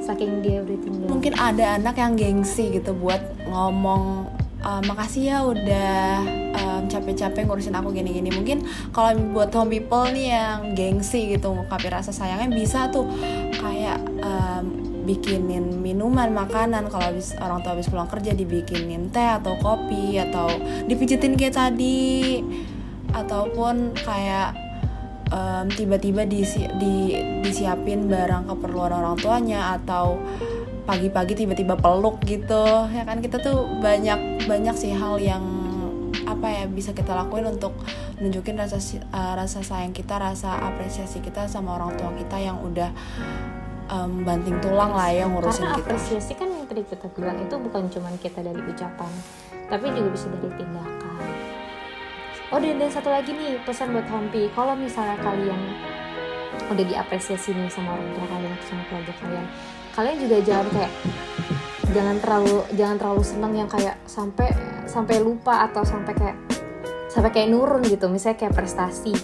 saking 0.00 0.40
dia 0.40 0.64
udah 0.64 0.78
tinggal. 0.80 1.08
Mungkin 1.12 1.32
ada 1.36 1.76
anak 1.76 2.00
yang 2.00 2.16
gengsi 2.16 2.72
gitu 2.72 2.96
buat 2.96 3.20
ngomong 3.44 4.24
uh, 4.64 4.82
makasih 4.88 5.22
ya 5.36 5.38
udah 5.44 6.24
um, 6.56 6.82
capek-capek 6.88 7.44
ngurusin 7.44 7.76
aku 7.76 7.92
gini-gini. 7.92 8.32
Mungkin 8.32 8.64
kalau 8.96 9.16
buat 9.36 9.52
home 9.52 9.76
people 9.76 10.08
nih 10.08 10.32
yang 10.32 10.72
gengsi 10.72 11.36
gitu 11.36 11.52
ngungkapin 11.52 11.92
rasa 11.92 12.12
sayangnya 12.12 12.48
bisa 12.52 12.88
tuh 12.88 13.04
kayak 13.90 14.06
um, 14.22 14.64
bikinin 15.02 15.82
minuman 15.82 16.30
makanan. 16.30 16.86
Kalau 16.86 17.10
habis 17.10 17.34
orang 17.42 17.58
tua 17.66 17.74
habis 17.74 17.90
pulang 17.90 18.06
kerja 18.06 18.30
dibikinin 18.30 19.10
teh 19.10 19.26
atau 19.26 19.58
kopi 19.58 20.22
atau 20.22 20.46
dipijitin 20.86 21.34
kayak 21.34 21.58
tadi. 21.58 22.38
Ataupun 23.10 23.98
kayak 24.06 24.54
um, 25.34 25.66
tiba-tiba 25.66 26.22
disi, 26.30 26.62
di, 26.78 27.18
disiapin 27.42 28.06
barang 28.06 28.46
keperluan 28.46 28.94
orang 28.94 29.18
tuanya 29.18 29.74
atau 29.74 30.22
pagi-pagi 30.86 31.34
tiba-tiba 31.34 31.74
peluk 31.74 32.22
gitu. 32.22 32.86
Ya 32.94 33.02
kan 33.02 33.18
kita 33.18 33.42
tuh 33.42 33.66
banyak 33.82 34.46
banyak 34.46 34.74
sih 34.78 34.94
hal 34.94 35.18
yang 35.18 35.42
apa 36.30 36.46
ya 36.46 36.64
bisa 36.70 36.94
kita 36.94 37.10
lakuin 37.10 37.50
untuk 37.50 37.74
nunjukin 38.22 38.54
rasa 38.54 38.78
uh, 39.10 39.34
rasa 39.34 39.66
sayang 39.66 39.90
kita 39.90 40.14
rasa 40.14 40.62
apresiasi 40.62 41.18
kita 41.18 41.50
sama 41.50 41.74
orang 41.74 41.98
tua 41.98 42.14
kita 42.14 42.38
yang 42.38 42.62
udah 42.62 42.94
um, 43.90 44.22
banting 44.22 44.56
tulang 44.62 44.94
lah 44.94 45.10
ya 45.10 45.26
ngurusin 45.26 45.66
karena 45.66 45.76
kita. 45.76 45.82
apresiasi 45.84 46.32
kan 46.38 46.48
yang 46.48 46.64
tadi 46.70 46.82
kita 46.86 47.06
bilang 47.12 47.36
itu 47.42 47.54
bukan 47.58 47.82
cuma 47.90 48.08
kita 48.22 48.40
dari 48.40 48.62
ucapan 48.62 49.12
tapi 49.70 49.86
juga 49.94 50.08
bisa 50.10 50.26
dari 50.34 50.50
tindakan. 50.58 51.14
Oh 52.50 52.58
dan, 52.58 52.82
dan 52.82 52.90
satu 52.90 53.06
lagi 53.14 53.30
nih 53.30 53.62
pesan 53.62 53.94
buat 53.94 54.10
Hompi. 54.10 54.50
Kalau 54.50 54.74
misalnya 54.74 55.14
kalian 55.22 55.60
udah 56.70 56.84
diapresiasi 56.86 57.54
nih 57.54 57.70
sama 57.70 57.94
orang 57.94 58.10
tua 58.14 58.26
kalian 58.26 58.52
atau 58.54 58.66
sama 58.66 58.82
keluarga 58.90 59.14
kalian 59.22 59.46
kalian 59.90 60.16
juga 60.22 60.36
jangan 60.46 60.66
kayak 60.70 60.92
jangan 61.90 62.16
terlalu 62.22 62.56
jangan 62.78 62.96
terlalu 62.98 63.22
seneng 63.26 63.52
yang 63.58 63.68
kayak 63.70 63.96
sampai 64.06 64.48
sampai 64.86 65.16
lupa 65.18 65.66
atau 65.66 65.82
sampai 65.82 66.14
kayak 66.14 66.36
sampai 67.10 67.30
kayak 67.34 67.48
nurun 67.50 67.82
gitu. 67.86 68.06
Misalnya 68.06 68.38
kayak 68.38 68.54
prestasi 68.54 69.14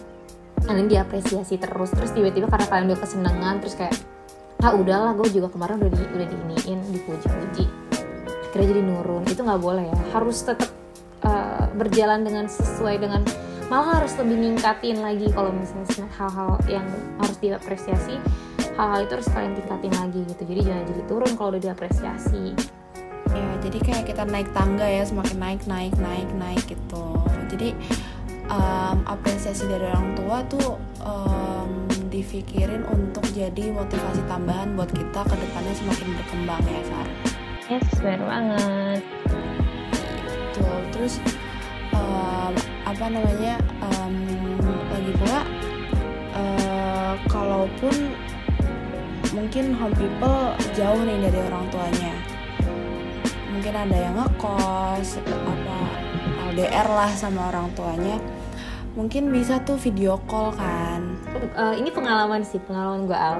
kalian 0.67 0.91
diapresiasi 0.91 1.63
terus 1.63 1.95
terus 1.95 2.11
tiba-tiba 2.11 2.51
karena 2.51 2.67
kalian 2.67 2.87
udah 2.91 3.01
kesenangan 3.03 3.55
terus 3.63 3.79
kayak 3.79 3.95
ah 4.67 4.75
udahlah 4.75 5.15
gue 5.15 5.31
juga 5.31 5.47
kemarin 5.47 5.79
udah 5.79 5.91
di 5.95 6.03
udah 6.11 6.27
diiniin 6.27 6.79
dipuji-puji. 6.91 7.65
Akhirnya 8.51 8.67
jadi 8.67 8.83
nurun. 8.83 9.23
Itu 9.31 9.47
nggak 9.47 9.63
boleh 9.63 9.87
ya. 9.87 10.01
Harus 10.11 10.43
tetap 10.43 10.75
uh, 11.23 11.71
berjalan 11.79 12.27
dengan 12.27 12.51
sesuai 12.51 12.99
dengan 12.99 13.23
malah 13.71 14.03
harus 14.03 14.19
lebih 14.19 14.43
ningkatin 14.43 14.99
lagi. 15.07 15.31
Kalau 15.31 15.55
misalnya 15.55 16.11
hal-hal 16.19 16.59
yang 16.67 16.87
harus 17.23 17.39
diapresiasi 17.39 18.19
hal-hal 18.77 19.09
itu 19.09 19.13
harus 19.17 19.29
kalian 19.31 19.55
tingkatin 19.55 19.95
lagi 19.95 20.21
gitu. 20.27 20.43
Jadi 20.43 20.61
jangan 20.67 20.85
jadi 20.91 21.03
turun 21.07 21.31
kalau 21.39 21.49
udah 21.55 21.63
diapresiasi. 21.63 22.45
Ya 23.31 23.49
jadi 23.63 23.79
kayak 23.79 24.05
kita 24.11 24.23
naik 24.27 24.51
tangga 24.51 24.87
ya 24.87 25.07
semakin 25.07 25.39
naik 25.39 25.63
naik 25.71 25.95
naik 26.03 26.29
naik 26.35 26.65
gitu. 26.67 27.07
Jadi 27.55 27.71
um, 28.51 28.99
apresiasi 29.07 29.71
dari 29.71 29.87
orang 29.87 30.11
tua 30.19 30.43
tuh 30.51 30.75
um, 31.07 31.87
dipikirin 32.17 32.81
untuk 32.89 33.21
jadi 33.37 33.69
motivasi 33.77 34.25
tambahan 34.25 34.73
buat 34.73 34.89
kita 34.89 35.21
ke 35.21 35.35
depannya 35.37 35.75
semakin 35.77 36.09
berkembang 36.17 36.65
ya 36.65 36.83
Sar? 36.89 37.09
Yes 37.69 37.87
benar 38.01 38.21
banget. 38.25 39.03
Betul. 40.25 40.79
Terus 40.97 41.15
um, 41.93 42.53
apa 42.89 43.07
namanya 43.13 43.61
um, 43.85 44.17
lagi 44.89 45.13
pula 45.21 45.41
uh, 46.33 47.15
kalaupun 47.29 48.17
mungkin 49.37 49.77
home 49.77 49.93
people 50.01 50.57
jauh 50.73 51.01
nih 51.05 51.21
dari 51.29 51.41
orang 51.53 51.69
tuanya, 51.69 52.15
mungkin 53.53 53.75
ada 53.77 53.97
yang 54.01 54.17
ngekos 54.17 55.21
apa 55.21 55.79
LDR 56.57 56.89
lah 56.89 57.13
sama 57.13 57.53
orang 57.53 57.69
tuanya, 57.77 58.17
mungkin 58.97 59.29
bisa 59.29 59.61
tuh 59.63 59.77
video 59.77 60.17
call 60.25 60.57
kan. 60.57 61.21
Eh, 61.37 61.75
ini 61.79 61.93
pengalaman 61.93 62.41
sih 62.43 62.59
pengalaman 62.65 63.05
gue 63.05 63.15
Al. 63.15 63.39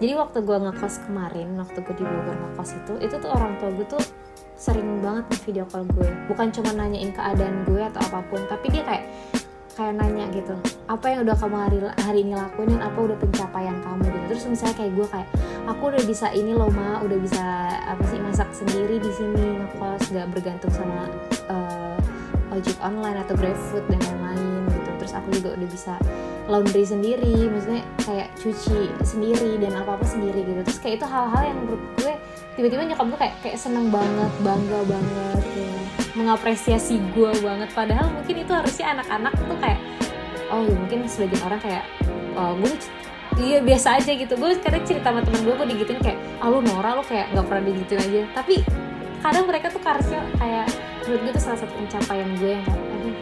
Jadi 0.00 0.12
waktu 0.18 0.38
gue 0.42 0.58
ngekos 0.58 1.06
kemarin 1.06 1.54
waktu 1.54 1.78
gue 1.84 1.94
di 1.94 2.02
Bogor 2.02 2.34
ngekos 2.34 2.70
itu 2.74 2.94
itu 2.98 3.14
tuh 3.20 3.30
orang 3.30 3.54
tua 3.62 3.70
gue 3.70 3.86
tuh 3.86 4.02
sering 4.58 4.98
banget 5.04 5.22
nih 5.30 5.40
video 5.50 5.64
call 5.70 5.86
gue 5.86 6.08
bukan 6.26 6.50
cuma 6.50 6.70
nanyain 6.74 7.10
keadaan 7.14 7.62
gue 7.66 7.78
atau 7.78 8.00
apa 8.10 8.22
pun 8.26 8.42
tapi 8.46 8.70
dia 8.70 8.82
kayak 8.86 9.04
kayak 9.74 9.98
nanya 9.98 10.30
gitu 10.30 10.54
apa 10.86 11.06
yang 11.10 11.26
udah 11.26 11.34
kamu 11.34 11.56
hari 11.58 11.78
hari 12.06 12.18
ini 12.22 12.34
lakuin 12.38 12.78
dan 12.78 12.82
apa 12.86 12.98
udah 13.02 13.16
pencapaian 13.18 13.76
kamu? 13.82 14.02
Gitu. 14.06 14.26
Terus 14.30 14.44
misalnya 14.46 14.74
kayak 14.78 14.92
gue 14.94 15.06
kayak 15.10 15.28
aku 15.66 15.82
udah 15.90 16.02
bisa 16.06 16.26
ini 16.30 16.52
loh 16.54 16.70
ma 16.70 17.02
udah 17.02 17.18
bisa 17.18 17.42
apa 17.86 18.02
sih 18.06 18.18
masak 18.22 18.48
sendiri 18.54 19.02
di 19.02 19.10
sini 19.10 19.62
ngekos 19.62 20.02
nggak 20.14 20.26
bergantung 20.30 20.72
sama 20.74 21.10
eh, 21.50 22.54
ojek 22.54 22.78
online 22.78 23.18
atau 23.26 23.34
GrabFood 23.34 23.84
dan 23.90 23.98
lain-lain 23.98 24.23
terus 25.04 25.20
aku 25.20 25.28
juga 25.36 25.52
udah 25.60 25.68
bisa 25.68 25.92
laundry 26.48 26.80
sendiri 26.80 27.52
maksudnya 27.52 27.84
kayak 28.08 28.32
cuci 28.40 28.88
sendiri 29.04 29.60
dan 29.60 29.76
apa 29.76 30.00
apa 30.00 30.04
sendiri 30.08 30.40
gitu. 30.48 30.60
Terus 30.64 30.80
kayak 30.80 30.94
itu 31.04 31.06
hal-hal 31.12 31.42
yang 31.44 31.58
menurut 31.60 31.82
gue 32.00 32.12
tiba-tiba 32.56 32.82
nyokap 32.88 33.06
gue 33.12 33.18
kayak 33.20 33.34
kayak 33.44 33.58
seneng 33.60 33.92
banget 33.92 34.32
bangga 34.40 34.80
banget 34.88 35.42
gitu. 35.52 35.76
mengapresiasi 36.16 36.96
gue 37.12 37.32
banget. 37.44 37.68
Padahal 37.76 38.08
mungkin 38.08 38.34
itu 38.40 38.52
harusnya 38.56 38.86
anak-anak 38.96 39.32
tuh 39.36 39.58
kayak 39.60 39.80
oh 40.48 40.64
ya 40.64 40.72
mungkin 40.72 40.98
sebagian 41.04 41.42
orang 41.44 41.60
kayak 41.60 41.84
oh, 42.40 42.56
gue 42.56 42.72
iya 43.44 43.58
biasa 43.60 44.00
aja 44.00 44.10
gitu. 44.16 44.32
Gue 44.40 44.56
kadang 44.64 44.88
cerita 44.88 45.12
sama 45.12 45.20
temen 45.20 45.44
gue 45.44 45.52
gue 45.52 45.68
digituin 45.76 46.00
kayak 46.00 46.18
ah 46.40 46.48
lu 46.48 46.64
Nora 46.64 46.96
lu 46.96 47.04
kayak 47.04 47.28
nggak 47.36 47.44
pernah 47.44 47.62
digituin 47.68 48.00
aja. 48.00 48.20
Tapi 48.32 48.56
kadang 49.20 49.44
mereka 49.48 49.68
tuh 49.68 49.80
harusnya 49.84 50.20
kayak 50.40 50.68
menurut 51.04 51.20
gue 51.28 51.32
tuh 51.36 51.42
salah 51.44 51.58
satu 51.60 51.72
pencapaian 51.76 52.28
gue 52.40 52.50
yang 52.56 52.64
kayak 52.64 52.80
aduh 52.80 53.16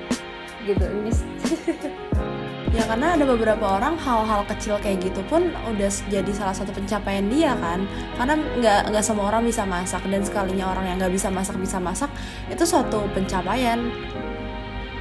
gitu 0.66 0.84
ini 0.86 1.10
Ya 2.72 2.88
karena 2.88 3.12
ada 3.12 3.28
beberapa 3.28 3.76
orang 3.76 4.00
hal-hal 4.00 4.48
kecil 4.48 4.80
kayak 4.80 5.04
gitu 5.04 5.20
pun 5.28 5.52
udah 5.68 5.92
jadi 6.08 6.32
salah 6.32 6.56
satu 6.56 6.72
pencapaian 6.72 7.28
dia 7.28 7.52
kan. 7.60 7.84
Karena 8.16 8.40
nggak 8.40 8.80
nggak 8.88 9.04
semua 9.04 9.28
orang 9.28 9.44
bisa 9.44 9.68
masak 9.68 10.00
dan 10.08 10.24
sekalinya 10.24 10.72
orang 10.72 10.88
yang 10.88 10.96
nggak 10.96 11.12
bisa 11.12 11.28
masak 11.28 11.60
bisa 11.60 11.76
masak 11.76 12.08
itu 12.48 12.64
suatu 12.64 13.04
pencapaian. 13.12 13.76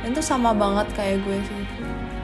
Dan 0.04 0.10
itu 0.12 0.20
sama 0.20 0.52
banget 0.52 0.92
kayak 0.92 1.24
gue 1.24 1.40
sih. 1.48 1.64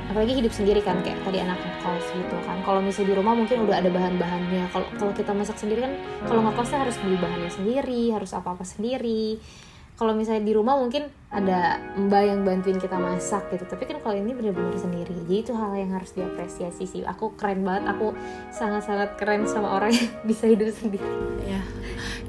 apalagi 0.08 0.40
hidup 0.40 0.56
sendiri 0.56 0.80
kan 0.80 1.04
kayak 1.04 1.20
tadi 1.28 1.44
anak 1.44 1.60
kos 1.84 2.08
gitu 2.16 2.38
kan 2.48 2.56
kalau 2.64 2.80
misalnya 2.80 3.12
di 3.12 3.16
rumah 3.20 3.36
mungkin 3.36 3.68
udah 3.68 3.76
ada 3.84 3.92
bahan-bahannya 3.92 4.64
kalau 4.72 4.88
kalau 4.96 5.12
kita 5.12 5.36
masak 5.36 5.60
sendiri 5.60 5.84
kan 5.84 5.94
kalau 6.24 6.48
ngekosnya 6.48 6.80
harus 6.80 6.96
beli 7.04 7.20
bahannya 7.20 7.52
sendiri 7.52 8.16
harus 8.16 8.32
apa-apa 8.32 8.64
sendiri 8.64 9.36
kalau 9.98 10.14
misalnya 10.14 10.46
di 10.46 10.54
rumah 10.54 10.78
mungkin 10.78 11.10
ada 11.34 11.82
mbak 11.98 12.24
yang 12.24 12.46
bantuin 12.46 12.78
kita 12.78 13.02
masak 13.02 13.50
gitu. 13.50 13.66
Tapi 13.66 13.84
kan 13.90 13.98
kalau 14.00 14.14
ini 14.14 14.32
benar-benar 14.38 14.78
sendiri. 14.78 15.10
Jadi 15.10 15.34
itu 15.42 15.52
hal 15.58 15.74
yang 15.74 15.92
harus 15.98 16.14
diapresiasi 16.14 16.86
sih. 16.86 17.02
Aku 17.02 17.34
keren 17.34 17.66
banget. 17.66 17.90
Aku 17.98 18.14
sangat-sangat 18.54 19.18
keren 19.18 19.50
sama 19.50 19.74
orang 19.74 19.90
yang 19.92 20.08
bisa 20.30 20.46
hidup 20.46 20.70
sendiri. 20.70 21.10
Ya 21.50 21.66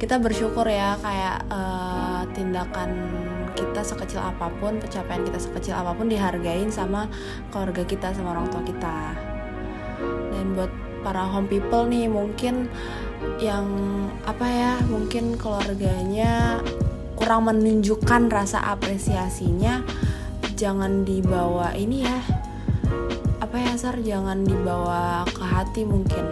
kita 0.01 0.17
bersyukur 0.17 0.65
ya 0.65 0.97
kayak 1.05 1.45
eh, 1.53 2.23
tindakan 2.33 2.91
kita 3.53 3.83
sekecil 3.85 4.23
apa 4.23 4.49
pun, 4.63 4.81
pencapaian 4.81 5.27
kita 5.27 5.39
sekecil 5.43 5.75
apa 5.75 5.93
pun 5.93 6.07
dihargain 6.09 6.71
sama 6.71 7.11
keluarga 7.53 7.85
kita 7.85 8.17
sama 8.17 8.33
orang 8.33 8.49
tua 8.49 8.65
kita. 8.65 9.13
Dan 10.33 10.57
buat 10.57 10.73
para 11.05 11.27
home 11.27 11.51
people 11.51 11.85
nih 11.85 12.09
mungkin 12.09 12.71
yang 13.43 13.67
apa 14.27 14.47
ya 14.47 14.73
mungkin 14.87 15.35
keluarganya 15.35 16.63
kurang 17.29 17.45
menunjukkan 17.45 18.33
rasa 18.33 18.57
apresiasinya 18.73 19.85
jangan 20.57 21.05
dibawa 21.05 21.77
ini 21.77 22.01
ya 22.01 22.25
apa 23.45 23.53
ya 23.61 23.77
Sar? 23.77 24.01
Jangan 24.01 24.49
dibawa 24.49 25.29
ke 25.29 25.45
hati 25.45 25.85
mungkin. 25.85 26.25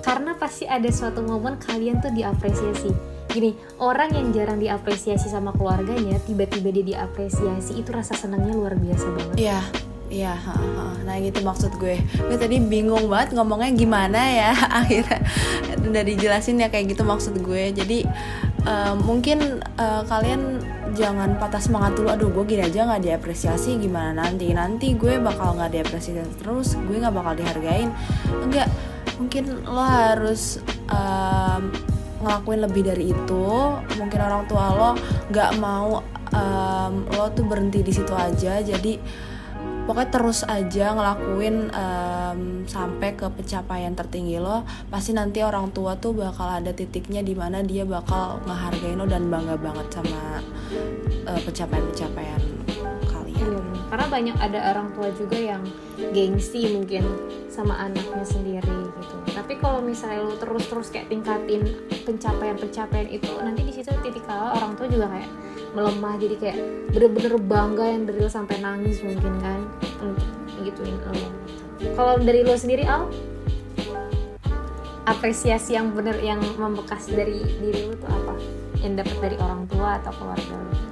Karena 0.00 0.32
pasti 0.40 0.64
ada 0.64 0.88
suatu 0.88 1.20
momen 1.20 1.60
kalian 1.60 2.00
tuh 2.00 2.16
diapresiasi. 2.16 2.88
Gini 3.28 3.52
orang 3.76 4.16
yang 4.16 4.32
jarang 4.32 4.56
diapresiasi 4.56 5.28
sama 5.28 5.52
keluarganya 5.52 6.16
tiba-tiba 6.24 6.72
dia 6.72 6.96
diapresiasi 6.96 7.84
itu 7.84 7.92
rasa 7.92 8.16
senangnya 8.16 8.56
luar 8.56 8.72
biasa 8.72 9.04
banget. 9.04 9.36
Iya, 9.36 9.60
iya, 10.08 10.32
nah 11.04 11.12
gitu 11.20 11.44
maksud 11.44 11.76
gue. 11.76 12.00
Gue 12.24 12.38
tadi 12.40 12.56
bingung 12.56 13.04
banget 13.12 13.36
ngomongnya 13.36 13.68
gimana 13.76 14.20
ya 14.32 14.56
akhirnya. 14.80 15.20
Udah 15.84 16.02
dijelasin 16.08 16.56
ya 16.56 16.72
kayak 16.72 16.96
gitu 16.96 17.04
maksud 17.04 17.36
gue. 17.36 17.68
Jadi 17.76 18.08
eh, 18.68 18.94
mungkin 19.00 19.64
eh, 19.64 20.02
kalian 20.04 20.60
jangan 20.92 21.36
patah 21.40 21.60
semangat 21.60 21.96
dulu. 21.96 22.08
Aduh, 22.12 22.28
gue 22.32 22.44
gini 22.56 22.62
aja 22.68 22.84
nggak 22.84 23.02
diapresiasi 23.04 23.80
gimana 23.80 24.24
nanti? 24.24 24.52
Nanti 24.52 24.92
gue 24.96 25.16
bakal 25.20 25.56
nggak 25.56 25.72
diapresiasi 25.72 26.36
terus. 26.40 26.76
Gue 26.76 27.00
nggak 27.00 27.14
bakal 27.16 27.32
dihargain. 27.36 27.90
Enggak, 28.44 28.68
mungkin 29.20 29.64
lo 29.64 29.82
harus 29.82 30.62
em, 30.88 31.62
ngelakuin 32.24 32.60
lebih 32.64 32.82
dari 32.88 33.04
itu. 33.12 33.48
Mungkin 34.00 34.20
orang 34.20 34.44
tua 34.48 34.64
lo 34.74 34.90
nggak 35.28 35.50
mau 35.60 36.00
em, 36.32 36.94
lo 37.14 37.30
tuh 37.32 37.44
berhenti 37.44 37.84
di 37.84 37.92
situ 37.92 38.12
aja. 38.16 38.60
Jadi 38.60 38.98
pokoknya 39.88 40.12
terus 40.12 40.44
aja 40.44 40.92
ngelakuin 40.92 41.72
em, 41.72 42.40
sampai 42.68 43.16
ke 43.16 43.24
pencapaian 43.32 43.96
tertinggi 43.96 44.36
lo 44.36 44.68
pasti 44.92 45.16
nanti 45.16 45.40
orang 45.40 45.72
tua 45.72 45.96
tuh 45.96 46.12
bakal 46.12 46.44
ada 46.44 46.76
titiknya 46.76 47.24
di 47.24 47.32
mana 47.32 47.64
dia 47.64 47.88
bakal 47.88 48.36
ngehargain 48.44 49.00
lo 49.00 49.08
dan 49.08 49.32
bangga 49.32 49.56
banget 49.56 49.88
sama 49.88 50.44
eh, 51.24 51.40
pencapaian-pencapaian 51.40 52.42
kalian 53.08 53.48
Iya, 53.48 53.60
karena 53.88 54.06
banyak 54.12 54.36
ada 54.36 54.58
orang 54.76 54.88
tua 54.92 55.08
juga 55.16 55.38
yang 55.40 55.64
gengsi 56.12 56.68
mungkin 56.76 57.08
sama 57.48 57.80
anaknya 57.80 58.24
sendiri 58.28 58.76
gitu. 59.00 59.16
Tapi 59.32 59.56
kalau 59.56 59.80
misalnya 59.80 60.28
lu 60.28 60.36
terus-terus 60.36 60.92
kayak 60.92 61.08
tingkatin 61.08 61.64
pencapaian-pencapaian 62.04 63.08
itu, 63.08 63.30
nanti 63.40 63.64
di 63.64 63.72
situ 63.72 63.88
titik 64.04 64.26
kala 64.28 64.52
orang 64.52 64.76
tua 64.76 64.84
juga 64.90 65.08
kayak 65.08 65.30
melemah 65.76 66.14
jadi 66.16 66.36
kayak 66.40 66.56
bener-bener 66.92 67.34
bangga 67.40 67.84
yang 67.84 68.02
dari 68.08 68.18
lo 68.24 68.30
sampai 68.30 68.56
nangis 68.60 69.00
mungkin 69.04 69.34
kan 69.40 69.60
gituin. 70.64 70.96
Kalau 71.94 72.18
dari 72.18 72.42
lo 72.42 72.54
sendiri 72.58 72.84
Al, 72.84 73.06
apresiasi 75.06 75.78
yang 75.78 75.94
bener 75.94 76.18
yang 76.20 76.42
membekas 76.58 77.08
dari 77.08 77.40
diri 77.62 77.88
lo 77.88 77.94
tuh 77.96 78.10
apa? 78.10 78.34
Yang 78.82 79.04
dapat 79.04 79.16
dari 79.22 79.36
orang 79.38 79.62
tua 79.70 80.00
atau 80.02 80.12
keluarga 80.16 80.56
lo? 80.56 80.88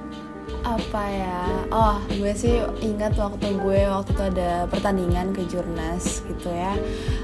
apa 0.67 1.03
ya 1.07 1.43
oh 1.71 1.95
gue 2.11 2.33
sih 2.35 2.59
ingat 2.83 3.15
waktu 3.15 3.55
gue 3.55 3.87
waktu 3.87 4.11
itu 4.11 4.23
ada 4.35 4.67
pertandingan 4.67 5.31
ke 5.31 5.47
jurnas 5.47 6.27
gitu 6.27 6.51
ya 6.51 6.75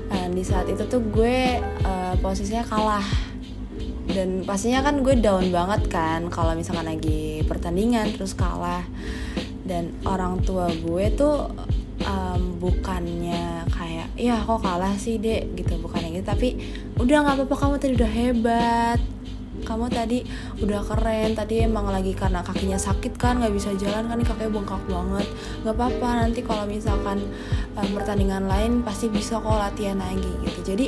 dan 0.07 0.31
di 0.31 0.48
saat 0.48 0.72
itu 0.72 0.88
tuh 0.88 1.03
gue 1.12 1.60
uh, 1.83 2.15
posisinya 2.24 2.63
kalah 2.63 3.03
dan 4.13 4.46
pastinya 4.46 4.86
kan 4.86 5.01
gue 5.01 5.17
down 5.17 5.50
banget 5.50 5.89
kan 5.89 6.29
kalau 6.29 6.53
misalkan 6.53 6.86
lagi 6.86 7.41
pertandingan 7.50 8.13
terus 8.13 8.38
kalah. 8.38 8.86
Dan 9.63 9.96
orang 10.03 10.43
tua 10.43 10.67
gue 10.70 11.05
tuh 11.15 11.50
um, 12.03 12.60
bukannya 12.60 13.63
kayak 13.72 14.12
ya 14.20 14.43
kok 14.43 14.62
kalah 14.62 14.93
sih 15.00 15.17
dek 15.17 15.58
gitu. 15.58 15.82
Bukannya 15.82 16.13
gitu 16.13 16.25
tapi 16.29 16.60
udah 17.01 17.17
nggak 17.25 17.36
apa-apa 17.41 17.55
kamu 17.58 17.74
tadi 17.82 17.93
udah 17.98 18.12
hebat. 18.12 19.00
Kamu 19.63 19.88
tadi 19.88 20.20
udah 20.60 20.84
keren. 20.84 21.32
Tadi 21.34 21.63
emang 21.63 21.88
lagi 21.88 22.12
karena 22.12 22.43
kakinya 22.43 22.75
sakit 22.75 23.15
kan 23.15 23.39
nggak 23.39 23.55
bisa 23.55 23.72
jalan 23.79 24.12
kan 24.12 24.20
kakinya 24.20 24.51
bengkak 24.51 24.84
banget. 24.86 25.27
Nggak 25.63 25.75
apa-apa 25.79 26.10
nanti 26.27 26.39
kalau 26.43 26.67
misalkan 26.67 27.24
um, 27.79 27.89
pertandingan 27.96 28.51
lain 28.51 28.84
pasti 28.84 29.08
bisa 29.08 29.39
kok 29.39 29.55
latihan 29.55 29.98
lagi 29.98 30.32
gitu. 30.43 30.60
Jadi 30.75 30.86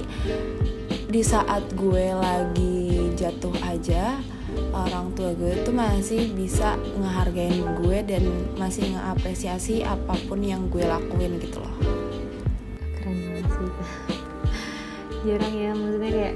di 1.06 1.24
saat 1.24 1.64
gue 1.80 2.12
lagi 2.12 2.85
jatuh 3.16 3.56
aja 3.64 4.20
orang 4.76 5.16
tua 5.16 5.32
gue 5.34 5.64
tuh 5.64 5.74
masih 5.74 6.36
bisa 6.36 6.76
ngehargain 7.00 7.64
gue 7.82 7.98
dan 8.06 8.24
masih 8.60 8.94
ngapresiasi 8.94 9.82
apa 9.88 10.14
pun 10.28 10.44
yang 10.44 10.68
gue 10.70 10.84
lakuin 10.84 11.40
gitu 11.40 11.64
loh. 11.64 11.76
Keren 13.00 13.16
banget 13.16 13.48
sih 13.50 13.70
jarang 15.26 15.56
ya 15.58 15.72
maksudnya 15.74 16.12
kayak 16.14 16.36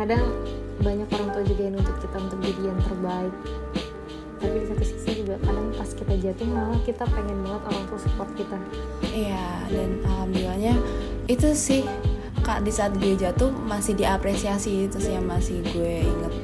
kadang 0.00 0.24
banyak 0.80 1.08
orang 1.12 1.28
tua 1.36 1.44
juga 1.44 1.60
yang 1.68 1.74
nuntut 1.76 1.96
kita 2.00 2.16
untuk 2.16 2.38
jadi 2.40 2.62
yang 2.72 2.80
terbaik. 2.80 3.34
Tapi 4.42 4.56
di 4.58 4.66
satu 4.66 4.82
sisi 4.82 5.10
juga 5.22 5.34
kadang 5.46 5.68
pas 5.76 5.90
kita 5.92 6.14
jatuh 6.18 6.46
malah 6.50 6.80
kita 6.82 7.04
pengen 7.06 7.38
banget 7.46 7.62
orang 7.70 7.84
tua 7.86 7.98
support 8.00 8.30
kita. 8.34 8.58
Iya 9.12 9.46
dan 9.70 9.90
alhamdulillahnya 10.02 10.74
itu 11.30 11.48
sih 11.54 11.86
kak 12.42 12.66
di 12.66 12.74
saat 12.74 12.98
gue 12.98 13.14
jatuh 13.14 13.54
masih 13.54 13.94
diapresiasi 13.94 14.90
itu 14.90 14.98
sih 14.98 15.14
yang 15.14 15.30
masih 15.30 15.62
gue 15.70 16.02
inget 16.02 16.34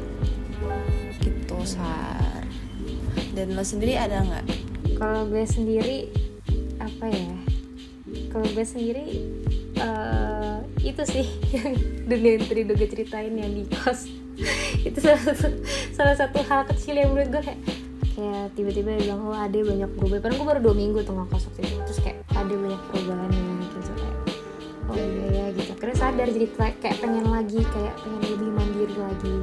gitu 1.26 1.58
sar. 1.66 2.46
Dan 3.34 3.58
lo 3.58 3.66
sendiri 3.66 3.98
ada 3.98 4.22
nggak? 4.22 4.46
Kalau 4.94 5.26
gue 5.26 5.42
sendiri 5.42 6.06
apa 6.78 7.06
ya? 7.10 7.34
Kalau 8.30 8.46
gue 8.46 8.62
sendiri 8.62 9.06
uh, 9.82 10.62
itu 10.86 11.02
sih 11.02 11.26
yang 11.50 11.74
dunia 12.10 12.30
yang 12.38 12.44
tadi 12.46 12.60
gue 12.62 12.88
ceritain 12.88 13.34
yang 13.34 13.52
di 13.52 13.66
kos 13.66 14.06
itu 14.86 14.98
salah 15.02 15.18
satu 15.18 15.50
salah 15.90 16.14
satu 16.14 16.38
hal 16.46 16.62
kecil 16.70 16.94
yang 16.94 17.10
menurut 17.10 17.34
gue 17.34 17.42
kayak 17.42 17.60
kayak 18.14 18.54
tiba-tiba 18.54 18.94
dia 18.94 19.10
bilang 19.10 19.26
oh 19.26 19.34
ada 19.34 19.58
banyak 19.58 19.90
perubahan. 19.98 20.22
Padahal 20.22 20.38
gue 20.38 20.46
baru 20.46 20.60
dua 20.62 20.74
minggu 20.78 20.98
tuh 21.02 21.14
ngekos 21.18 21.42
waktu 21.50 21.60
itu 21.66 21.74
terus 21.90 22.00
kayak 22.06 22.22
ada 22.30 22.54
banyak 22.54 22.82
perubahannya 22.94 23.42
gitu 23.42 23.50
kayak 23.50 23.57
oh 24.88 24.96
iya 24.96 25.26
ya 25.28 25.46
gitu. 25.52 25.72
Karena 25.76 25.94
sadar 25.94 26.28
jadi 26.32 26.46
kayak 26.56 26.96
pengen 26.98 27.26
lagi 27.28 27.60
kayak 27.60 27.94
pengen 28.00 28.22
lebih 28.24 28.50
mandiri 28.52 28.96
lagi. 28.96 29.36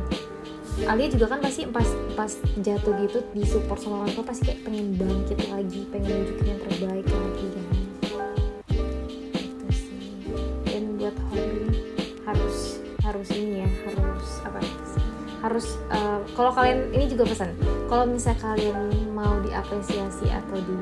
Alia 0.83 1.07
juga 1.07 1.31
kan 1.31 1.39
pasti 1.39 1.63
pas 1.71 1.87
pas 2.19 2.31
jatuh 2.59 2.93
gitu 3.07 3.23
disupport 3.31 3.79
sama 3.79 3.95
orang 4.03 4.11
tua 4.11 4.25
pasti 4.27 4.43
kayak 4.51 4.67
pengen 4.67 4.91
bangkit 4.99 5.39
lagi 5.47 5.87
pengen 5.87 6.09
nunjukin 6.11 6.47
yang 6.51 6.61
terbaik 6.67 7.07
lagi 7.07 7.47
kan. 7.47 7.65
Gitu 9.39 9.67
sih. 9.71 10.11
Dan 10.67 10.99
buat 10.99 11.15
hobi 11.31 11.63
harus 12.27 12.57
harus 13.05 13.27
ini 13.31 13.63
ya 13.63 13.69
harus 13.87 14.27
apa? 14.43 14.59
Harus 15.45 15.67
uh, 15.93 16.19
kalau 16.35 16.51
kalian 16.51 16.91
ini 16.91 17.05
juga 17.07 17.23
pesan. 17.29 17.55
Kalau 17.85 18.03
misalnya 18.09 18.41
kalian 18.43 18.89
mau 19.15 19.37
diapresiasi 19.45 20.27
atau 20.27 20.57
di 20.59 20.75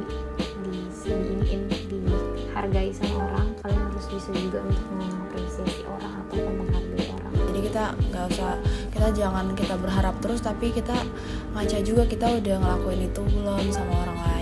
di 0.63 0.87
siniin 0.89 1.67
dihargai 1.91 2.89
sama 2.95 3.27
orang 3.29 3.51
kalian 3.61 3.82
bisa 4.13 4.31
juga 4.37 4.59
untuk 4.61 4.87
mengapresiasi 4.93 5.81
orang 5.89 6.13
atau 6.25 6.37
menghargai 6.53 7.05
orang. 7.09 7.33
Jadi 7.33 7.59
kita 7.65 7.83
nggak 7.97 8.25
usah 8.29 8.51
kita 8.93 9.07
jangan 9.17 9.45
kita 9.57 9.75
berharap 9.81 10.15
terus 10.21 10.39
tapi 10.39 10.69
kita 10.69 10.95
ngaca 11.57 11.77
juga 11.81 12.03
kita 12.05 12.27
udah 12.39 12.55
ngelakuin 12.61 13.01
itu 13.09 13.21
belum 13.25 13.65
sama 13.73 13.93
orang 14.05 14.17
lain 14.21 14.32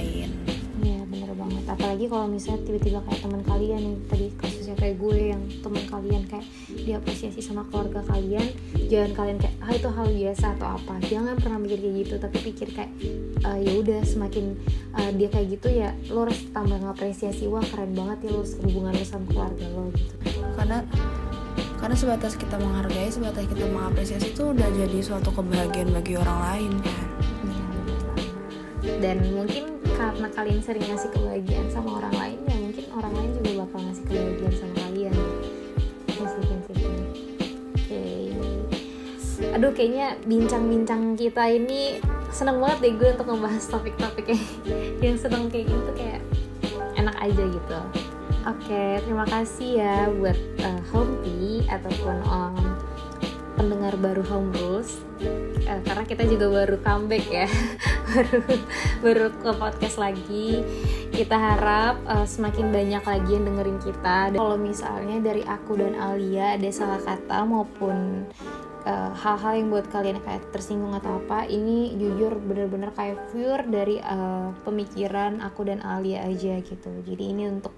apalagi 1.92 2.08
kalau 2.08 2.24
misalnya 2.32 2.64
tiba-tiba 2.64 3.00
kayak 3.04 3.20
teman 3.20 3.42
kalian 3.44 3.82
yang 3.84 3.98
tadi 4.08 4.32
kasusnya 4.40 4.80
kayak 4.80 4.96
gue 4.96 5.36
yang 5.36 5.44
teman 5.60 5.84
kalian 5.92 6.24
kayak 6.24 6.48
diapresiasi 6.72 7.44
sama 7.44 7.68
keluarga 7.68 8.00
kalian 8.08 8.48
jangan 8.88 9.12
kalian 9.12 9.38
kayak 9.44 9.56
ah 9.60 9.76
itu 9.76 9.90
hal 9.92 10.08
biasa 10.08 10.46
atau 10.56 10.68
apa? 10.80 10.94
Jangan 11.12 11.36
pernah 11.36 11.60
mikir 11.60 11.84
kayak 11.84 11.96
gitu 12.00 12.16
tapi 12.16 12.38
pikir 12.48 12.68
kayak 12.72 12.96
uh, 13.44 13.60
ya 13.60 13.76
udah 13.76 14.00
semakin 14.08 14.56
uh, 14.96 15.12
dia 15.20 15.28
kayak 15.36 15.48
gitu 15.60 15.68
ya 15.68 15.92
lo 16.08 16.24
harus 16.24 16.40
tambah 16.56 16.80
ngapresiasi 16.80 17.52
wah 17.52 17.60
keren 17.60 17.92
banget 17.92 18.24
ya 18.24 18.40
lo 18.40 18.44
hubungan 18.48 18.96
lo 18.96 19.04
sama 19.04 19.28
keluarga 19.28 19.66
lo 19.76 19.92
gitu. 19.92 20.16
Karena 20.56 20.88
karena 21.76 21.96
sebatas 22.00 22.40
kita 22.40 22.56
menghargai 22.56 23.12
sebatas 23.12 23.44
kita 23.52 23.68
mengapresiasi 23.68 24.32
itu 24.32 24.56
udah 24.56 24.70
jadi 24.80 25.00
suatu 25.04 25.36
kebahagiaan 25.36 25.92
bagi 25.92 26.16
orang 26.16 26.40
lain 26.40 26.72
kan? 26.88 27.06
Dan 29.04 29.18
mungkin 29.36 29.71
karena 30.02 30.28
kalian 30.34 30.62
sering 30.66 30.82
ngasih 30.90 31.14
kebahagiaan 31.14 31.70
sama 31.70 32.02
orang 32.02 32.14
lain 32.18 32.40
ya 32.50 32.58
mungkin 32.58 32.86
orang 32.98 33.14
lain 33.14 33.30
juga 33.38 33.52
bakal 33.62 33.80
ngasih 33.86 34.04
kebahagiaan 34.10 34.56
sama 34.58 34.76
kalian. 34.82 35.16
Kasih 36.10 36.42
kasih 36.42 36.76
oke 37.78 38.04
aduh 39.42 39.72
kayaknya 39.78 40.08
bincang-bincang 40.26 41.14
kita 41.14 41.44
ini 41.54 42.02
seneng 42.34 42.58
banget 42.58 42.78
deh 42.82 42.94
gue 42.98 43.10
untuk 43.14 43.28
ngebahas 43.30 43.66
topik-topik 43.70 44.26
yang 45.06 45.18
seneng 45.22 45.54
kayak 45.54 45.70
gitu 45.70 45.92
kayak 45.94 46.22
enak 46.98 47.14
aja 47.22 47.44
gitu. 47.46 47.80
Oke 48.42 48.98
terima 49.06 49.26
kasih 49.30 49.86
ya 49.86 50.10
buat 50.18 50.38
uh, 50.66 50.82
Hompi 50.90 51.62
ataupun 51.70 52.18
um, 52.26 52.71
pendengar 53.62 53.94
baru 54.02 54.26
Home 54.34 54.50
Rules. 54.58 54.98
Uh, 55.70 55.78
karena 55.86 56.04
kita 56.10 56.26
juga 56.26 56.50
baru 56.50 56.82
comeback 56.82 57.26
ya. 57.30 57.46
Baru 58.12 58.38
baru 59.00 59.26
ke 59.32 59.52
podcast 59.56 59.96
lagi. 59.96 60.66
Kita 61.16 61.32
harap 61.32 62.04
uh, 62.04 62.28
semakin 62.28 62.68
banyak 62.74 63.00
lagi 63.00 63.30
yang 63.40 63.48
dengerin 63.48 63.80
kita. 63.80 64.36
Kalau 64.36 64.60
misalnya 64.60 65.22
dari 65.24 65.48
aku 65.48 65.80
dan 65.80 65.96
Alia 65.96 66.60
ada 66.60 66.68
salah 66.76 67.00
kata 67.00 67.48
maupun 67.48 68.28
hal-hal 69.16 69.54
uh, 69.54 69.58
yang 69.62 69.70
buat 69.70 69.88
kalian 69.94 70.20
kayak 70.26 70.50
tersinggung 70.50 70.92
atau 70.98 71.22
apa 71.22 71.46
ini 71.46 71.94
jujur 72.02 72.36
bener-bener 72.42 72.90
kayak 72.98 73.30
pure 73.30 73.64
dari 73.70 74.02
uh, 74.02 74.52
pemikiran 74.66 75.40
aku 75.40 75.70
dan 75.70 75.80
Alia 75.80 76.28
aja 76.28 76.60
gitu. 76.60 76.92
Jadi 77.06 77.24
ini 77.32 77.48
untuk 77.48 77.78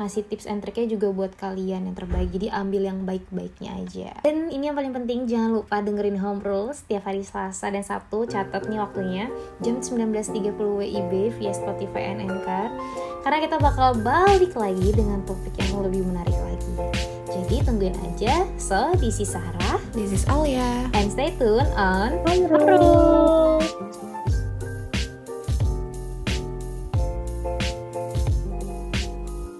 ngasih 0.00 0.24
tips 0.24 0.48
and 0.48 0.64
triknya 0.64 0.96
juga 0.96 1.12
buat 1.12 1.36
kalian 1.36 1.92
yang 1.92 1.96
terbaik. 1.96 2.32
Jadi 2.32 2.48
ambil 2.48 2.88
yang 2.88 3.04
baik-baiknya 3.04 3.70
aja. 3.76 4.08
Dan 4.24 4.48
ini 4.48 4.72
yang 4.72 4.76
paling 4.80 4.96
penting 4.96 5.28
jangan 5.28 5.60
lupa 5.60 5.84
dengerin 5.84 6.16
Home 6.16 6.40
Rules 6.40 6.80
setiap 6.80 7.04
hari 7.04 7.20
Selasa 7.20 7.68
dan 7.68 7.84
Sabtu. 7.84 8.24
Catat 8.24 8.64
nih 8.66 8.80
waktunya. 8.80 9.28
Jam 9.60 9.84
19.30 9.84 10.56
WIB 10.56 11.12
via 11.36 11.52
Spotify 11.52 12.16
and 12.16 12.24
Anchor. 12.24 12.72
Karena 13.20 13.38
kita 13.44 13.56
bakal 13.60 14.00
balik 14.00 14.56
lagi 14.56 14.88
dengan 14.96 15.20
topik 15.28 15.52
yang 15.60 15.84
lebih 15.84 16.08
menarik 16.08 16.34
lagi. 16.40 16.72
Jadi 17.28 17.56
tungguin 17.62 17.94
aja. 18.10 18.48
So 18.56 18.96
this 18.96 19.20
is 19.20 19.28
Sarah. 19.30 19.76
This 19.92 20.16
is 20.16 20.24
Alia 20.26 20.88
and 20.96 21.12
stay 21.12 21.36
tuned 21.36 21.68
on 21.76 22.24
Home 22.24 22.46
Rules 22.48 24.09